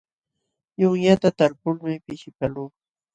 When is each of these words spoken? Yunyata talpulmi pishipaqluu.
Yunyata 0.81 1.27
talpulmi 1.37 1.95
pishipaqluu. 2.05 2.69